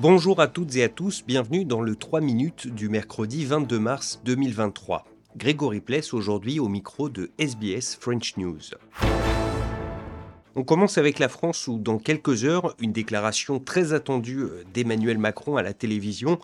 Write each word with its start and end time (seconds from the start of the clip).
Bonjour 0.00 0.40
à 0.40 0.46
toutes 0.46 0.76
et 0.76 0.84
à 0.84 0.88
tous, 0.88 1.24
bienvenue 1.26 1.64
dans 1.64 1.80
le 1.80 1.96
3 1.96 2.20
minutes 2.20 2.68
du 2.68 2.88
mercredi 2.88 3.44
22 3.44 3.80
mars 3.80 4.20
2023. 4.24 5.04
Grégory 5.36 5.80
Pless 5.80 6.14
aujourd'hui 6.14 6.60
au 6.60 6.68
micro 6.68 7.08
de 7.08 7.32
SBS 7.36 7.98
French 8.00 8.36
News. 8.36 8.60
On 10.56 10.64
commence 10.64 10.98
avec 10.98 11.18
la 11.18 11.28
France 11.28 11.68
où 11.68 11.78
dans 11.78 11.98
quelques 11.98 12.44
heures, 12.44 12.74
une 12.80 12.92
déclaration 12.92 13.60
très 13.60 13.92
attendue 13.92 14.44
d'Emmanuel 14.74 15.18
Macron 15.18 15.56
à 15.56 15.62
la 15.62 15.72
télévision 15.72 16.38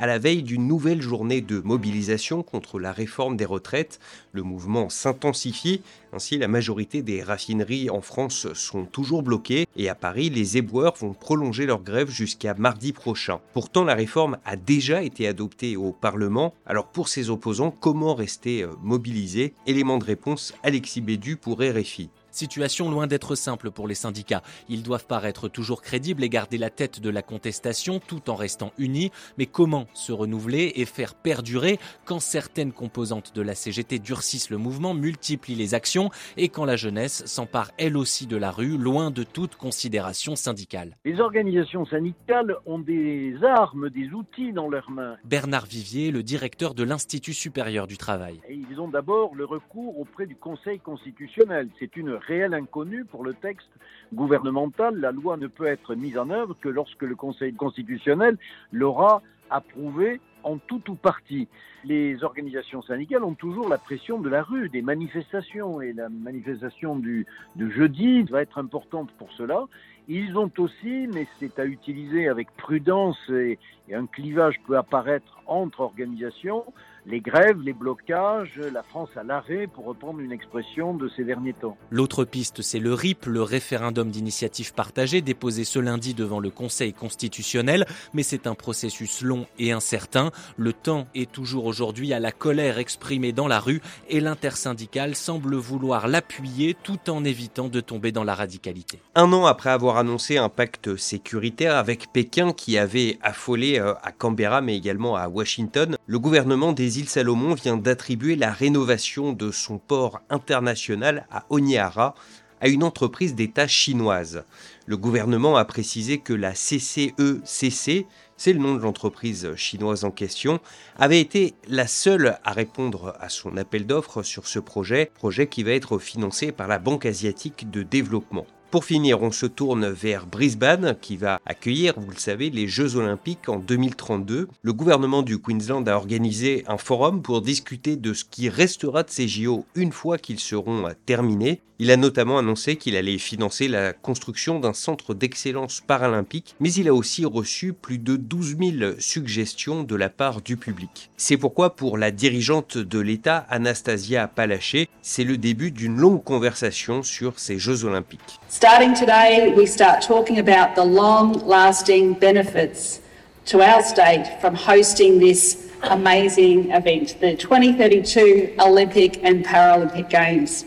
à 0.00 0.06
la 0.06 0.18
veille 0.18 0.42
d'une 0.42 0.66
nouvelle 0.66 1.02
journée 1.02 1.42
de 1.42 1.60
mobilisation 1.60 2.42
contre 2.42 2.78
la 2.78 2.90
réforme 2.90 3.36
des 3.36 3.44
retraites. 3.44 4.00
Le 4.32 4.42
mouvement 4.42 4.88
s'intensifie, 4.88 5.82
ainsi 6.14 6.38
la 6.38 6.48
majorité 6.48 7.02
des 7.02 7.22
raffineries 7.22 7.90
en 7.90 8.00
France 8.00 8.52
sont 8.54 8.86
toujours 8.86 9.22
bloquées 9.22 9.66
et 9.76 9.90
à 9.90 9.94
Paris, 9.94 10.30
les 10.30 10.56
éboueurs 10.56 10.96
vont 10.96 11.12
prolonger 11.12 11.66
leur 11.66 11.82
grève 11.82 12.08
jusqu'à 12.08 12.54
mardi 12.54 12.94
prochain. 12.94 13.40
Pourtant, 13.52 13.84
la 13.84 13.94
réforme 13.94 14.38
a 14.46 14.56
déjà 14.56 15.02
été 15.02 15.28
adoptée 15.28 15.76
au 15.76 15.92
Parlement. 15.92 16.54
Alors 16.64 16.86
pour 16.86 17.08
ses 17.08 17.28
opposants, 17.28 17.70
comment 17.70 18.14
rester 18.14 18.62
euh, 18.62 18.70
mobilisés? 18.82 19.52
Élément 19.66 19.98
de 19.98 20.04
réponse, 20.04 20.54
Alexis 20.62 21.02
Bédu 21.02 21.36
pour 21.36 21.60
RFI. 21.60 22.08
Situation 22.40 22.90
loin 22.90 23.06
d'être 23.06 23.34
simple 23.34 23.70
pour 23.70 23.86
les 23.86 23.94
syndicats. 23.94 24.42
Ils 24.70 24.82
doivent 24.82 25.04
paraître 25.06 25.48
toujours 25.48 25.82
crédibles 25.82 26.24
et 26.24 26.30
garder 26.30 26.56
la 26.56 26.70
tête 26.70 26.98
de 26.98 27.10
la 27.10 27.20
contestation 27.20 27.98
tout 27.98 28.30
en 28.30 28.34
restant 28.34 28.72
unis. 28.78 29.10
Mais 29.36 29.44
comment 29.44 29.86
se 29.92 30.10
renouveler 30.10 30.72
et 30.76 30.86
faire 30.86 31.14
perdurer 31.14 31.78
quand 32.06 32.18
certaines 32.18 32.72
composantes 32.72 33.34
de 33.34 33.42
la 33.42 33.54
CGT 33.54 33.98
durcissent 33.98 34.48
le 34.48 34.56
mouvement, 34.56 34.94
multiplient 34.94 35.54
les 35.54 35.74
actions 35.74 36.08
et 36.38 36.48
quand 36.48 36.64
la 36.64 36.76
jeunesse 36.76 37.26
s'empare 37.26 37.72
elle 37.76 37.94
aussi 37.94 38.26
de 38.26 38.38
la 38.38 38.50
rue, 38.50 38.78
loin 38.78 39.10
de 39.10 39.22
toute 39.22 39.56
considération 39.56 40.34
syndicale? 40.34 40.96
Les 41.04 41.20
organisations 41.20 41.84
syndicales 41.84 42.56
ont 42.64 42.78
des 42.78 43.34
armes, 43.42 43.90
des 43.90 44.08
outils 44.14 44.54
dans 44.54 44.70
leurs 44.70 44.90
mains. 44.90 45.16
Bernard 45.24 45.66
Vivier, 45.66 46.10
le 46.10 46.22
directeur 46.22 46.72
de 46.72 46.84
l'Institut 46.84 47.34
supérieur 47.34 47.86
du 47.86 47.98
travail. 47.98 48.40
Et 48.48 48.58
ils 48.70 48.80
ont 48.80 48.88
d'abord 48.88 49.34
le 49.34 49.44
recours 49.44 50.00
auprès 50.00 50.24
du 50.24 50.36
Conseil 50.36 50.80
constitutionnel. 50.80 51.68
C'est 51.78 51.96
une 51.98 52.18
réel 52.30 52.54
inconnu 52.54 53.04
pour 53.04 53.24
le 53.24 53.34
texte 53.34 53.72
gouvernemental. 54.14 54.96
La 55.00 55.10
loi 55.10 55.36
ne 55.36 55.48
peut 55.48 55.66
être 55.66 55.96
mise 55.96 56.16
en 56.16 56.30
œuvre 56.30 56.56
que 56.60 56.68
lorsque 56.68 57.02
le 57.02 57.16
Conseil 57.16 57.52
constitutionnel 57.54 58.38
l'aura 58.70 59.20
approuvée 59.50 60.20
en 60.44 60.58
tout 60.58 60.82
ou 60.90 60.94
partie. 60.94 61.48
Les 61.84 62.22
organisations 62.22 62.82
syndicales 62.82 63.24
ont 63.24 63.34
toujours 63.34 63.68
la 63.68 63.78
pression 63.78 64.20
de 64.20 64.28
la 64.28 64.42
rue, 64.42 64.68
des 64.68 64.80
manifestations, 64.80 65.80
et 65.80 65.92
la 65.92 66.08
manifestation 66.08 66.96
du, 66.96 67.26
jeudi 67.58 68.22
va 68.22 68.42
être 68.42 68.58
importante 68.58 69.10
pour 69.18 69.32
cela. 69.32 69.66
Ils 70.12 70.36
ont 70.36 70.50
aussi, 70.58 71.06
mais 71.14 71.28
c'est 71.38 71.56
à 71.60 71.64
utiliser 71.64 72.26
avec 72.26 72.48
prudence 72.56 73.16
et, 73.28 73.60
et 73.88 73.94
un 73.94 74.06
clivage 74.06 74.56
peut 74.66 74.76
apparaître 74.76 75.40
entre 75.46 75.82
organisations, 75.82 76.64
les 77.06 77.20
grèves, 77.20 77.60
les 77.62 77.72
blocages, 77.72 78.60
la 78.72 78.82
France 78.82 79.10
à 79.16 79.22
l'arrêt, 79.22 79.66
pour 79.66 79.86
reprendre 79.86 80.20
une 80.20 80.32
expression 80.32 80.94
de 80.94 81.08
ces 81.16 81.24
derniers 81.24 81.54
temps. 81.54 81.76
L'autre 81.90 82.24
piste, 82.24 82.62
c'est 82.62 82.78
le 82.78 82.92
RIP, 82.92 83.26
le 83.26 83.42
référendum 83.42 84.10
d'initiative 84.10 84.74
partagée, 84.74 85.22
déposé 85.22 85.64
ce 85.64 85.78
lundi 85.78 86.14
devant 86.14 86.40
le 86.40 86.50
Conseil 86.50 86.92
constitutionnel, 86.92 87.86
mais 88.12 88.22
c'est 88.22 88.46
un 88.46 88.54
processus 88.54 89.22
long 89.22 89.46
et 89.58 89.72
incertain. 89.72 90.30
Le 90.56 90.72
temps 90.72 91.06
est 91.14 91.30
toujours 91.30 91.64
aujourd'hui 91.64 92.12
à 92.12 92.20
la 92.20 92.32
colère 92.32 92.78
exprimée 92.78 93.32
dans 93.32 93.48
la 93.48 93.60
rue 93.60 93.80
et 94.08 94.20
l'intersyndicale 94.20 95.14
semble 95.14 95.56
vouloir 95.56 96.06
l'appuyer 96.06 96.76
tout 96.80 97.10
en 97.10 97.24
évitant 97.24 97.68
de 97.68 97.80
tomber 97.80 98.12
dans 98.12 98.24
la 98.24 98.34
radicalité. 98.34 99.00
Un 99.14 99.32
an 99.32 99.46
après 99.46 99.70
avoir 99.70 99.96
annoncé 100.00 100.36
un 100.36 100.48
pacte 100.48 100.96
sécuritaire 100.96 101.76
avec 101.76 102.12
Pékin 102.12 102.52
qui 102.52 102.76
avait 102.76 103.18
affolé 103.22 103.78
euh, 103.78 103.94
à 104.02 104.12
Canberra 104.12 104.60
mais 104.60 104.76
également 104.76 105.16
à 105.16 105.28
Washington, 105.28 105.96
le 106.06 106.18
gouvernement 106.18 106.72
des 106.72 106.98
îles 106.98 107.08
Salomon 107.08 107.54
vient 107.54 107.76
d'attribuer 107.76 108.34
la 108.34 108.50
rénovation 108.50 109.32
de 109.32 109.52
son 109.52 109.78
port 109.78 110.20
international 110.28 111.26
à 111.30 111.44
Honiara 111.50 112.14
à 112.60 112.68
une 112.68 112.82
entreprise 112.82 113.34
d'État 113.34 113.66
chinoise. 113.66 114.44
Le 114.86 114.96
gouvernement 114.96 115.56
a 115.56 115.64
précisé 115.64 116.18
que 116.18 116.32
la 116.32 116.52
CCECC, 116.52 118.06
c'est 118.36 118.52
le 118.52 118.58
nom 118.58 118.74
de 118.74 118.80
l'entreprise 118.80 119.54
chinoise 119.56 120.04
en 120.04 120.10
question, 120.10 120.60
avait 120.98 121.20
été 121.20 121.54
la 121.68 121.86
seule 121.86 122.38
à 122.44 122.52
répondre 122.52 123.14
à 123.20 123.28
son 123.28 123.56
appel 123.56 123.86
d'offres 123.86 124.22
sur 124.22 124.46
ce 124.46 124.58
projet, 124.58 125.10
projet 125.14 125.46
qui 125.46 125.62
va 125.62 125.72
être 125.72 125.98
financé 125.98 126.52
par 126.52 126.68
la 126.68 126.78
Banque 126.78 127.06
asiatique 127.06 127.70
de 127.70 127.82
développement. 127.82 128.46
Pour 128.70 128.84
finir, 128.84 129.20
on 129.20 129.32
se 129.32 129.46
tourne 129.46 129.88
vers 129.88 130.26
Brisbane 130.26 130.96
qui 131.00 131.16
va 131.16 131.40
accueillir, 131.44 131.94
vous 131.96 132.12
le 132.12 132.16
savez, 132.16 132.50
les 132.50 132.68
Jeux 132.68 132.94
olympiques 132.94 133.48
en 133.48 133.58
2032. 133.58 134.46
Le 134.62 134.72
gouvernement 134.72 135.22
du 135.22 135.40
Queensland 135.40 135.88
a 135.88 135.96
organisé 135.96 136.62
un 136.68 136.78
forum 136.78 137.20
pour 137.20 137.42
discuter 137.42 137.96
de 137.96 138.14
ce 138.14 138.22
qui 138.24 138.48
restera 138.48 139.02
de 139.02 139.10
ces 139.10 139.26
JO 139.26 139.66
une 139.74 139.90
fois 139.90 140.18
qu'ils 140.18 140.38
seront 140.38 140.84
terminés. 141.04 141.62
Il 141.82 141.90
a 141.90 141.96
notamment 141.96 142.36
annoncé 142.36 142.76
qu'il 142.76 142.94
allait 142.94 143.16
financer 143.16 143.66
la 143.66 143.94
construction 143.94 144.60
d'un 144.60 144.74
centre 144.74 145.14
d'excellence 145.14 145.80
paralympique, 145.80 146.54
mais 146.60 146.70
il 146.74 146.88
a 146.88 146.94
aussi 146.94 147.24
reçu 147.24 147.72
plus 147.72 147.96
de 147.96 148.16
12 148.16 148.56
000 148.78 148.92
suggestions 148.98 149.82
de 149.82 149.96
la 149.96 150.10
part 150.10 150.42
du 150.42 150.58
public. 150.58 151.10
C'est 151.16 151.38
pourquoi 151.38 151.76
pour 151.76 151.96
la 151.96 152.10
dirigeante 152.10 152.76
de 152.76 152.98
l'État, 152.98 153.46
Anastasia 153.48 154.28
Palaché, 154.28 154.90
c'est 155.00 155.24
le 155.24 155.38
début 155.38 155.70
d'une 155.70 155.96
longue 155.96 156.22
conversation 156.22 157.02
sur 157.02 157.38
ces 157.38 157.58
Jeux 157.58 157.86
olympiques. 157.86 158.40
Starting 158.60 158.92
today, 158.92 159.54
we 159.56 159.64
start 159.64 160.02
talking 160.02 160.38
about 160.38 160.74
the 160.74 160.84
long-lasting 160.84 162.12
benefits 162.12 163.00
to 163.46 163.62
our 163.62 163.82
state 163.82 164.38
from 164.38 164.54
hosting 164.54 165.18
this 165.18 165.70
amazing 165.84 166.70
event, 166.70 167.16
the 167.22 167.34
2032 167.36 168.54
Olympic 168.60 169.24
and 169.24 169.42
Paralympic 169.46 170.10
Games. 170.10 170.66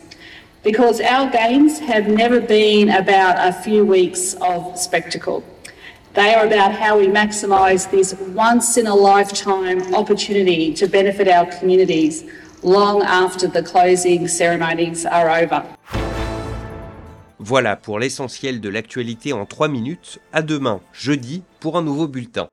because 0.63 1.01
our 1.01 1.29
games 1.29 1.77
have 1.77 2.07
never 2.07 2.41
been 2.41 2.89
about 2.89 3.35
a 3.37 3.53
few 3.53 3.85
weeks 3.85 4.33
of 4.41 4.75
spectacle. 4.75 5.43
They 6.15 6.33
are 6.33 6.47
about 6.47 6.71
how 6.71 6.97
we 6.97 7.05
maximise 7.05 7.91
this 7.91 8.15
once 8.15 8.75
in 8.75 8.87
a 8.87 8.95
lifetime 8.95 9.93
opportunity 9.93 10.73
to 10.73 10.87
benefit 10.87 11.27
our 11.27 11.45
communities 11.45 12.23
long 12.63 13.03
after 13.03 13.45
the 13.45 13.61
closing 13.61 14.27
ceremonies 14.27 15.05
are 15.05 15.29
over. 15.29 15.63
Voilà 17.45 17.75
pour 17.75 17.99
l'essentiel 17.99 18.61
de 18.61 18.69
l'actualité 18.69 19.33
en 19.33 19.45
3 19.45 19.67
minutes. 19.67 20.19
À 20.31 20.41
demain, 20.41 20.79
jeudi, 20.93 21.43
pour 21.59 21.77
un 21.77 21.81
nouveau 21.81 22.07
bulletin. 22.07 22.47